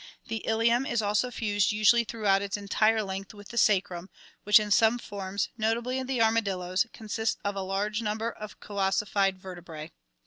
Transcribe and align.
The 0.29 0.41
ilium 0.47 0.87
is 0.87 1.03
also 1.03 1.29
fused 1.29 1.71
usually 1.71 2.03
throughout 2.03 2.41
its 2.41 2.57
entire 2.57 3.03
length 3.03 3.35
with 3.35 3.49
the 3.49 3.57
sacrum, 3.59 4.09
which 4.45 4.59
in 4.59 4.71
some 4.71 4.97
forms, 4.97 5.49
notably 5.59 6.01
the 6.01 6.23
armadillos, 6.23 6.87
consists 6.91 7.37
of 7.45 7.55
a 7.55 7.61
large 7.61 8.01
number 8.01 8.31
of 8.31 8.59
coossified 8.59 9.35
vertebrae. 9.37 9.91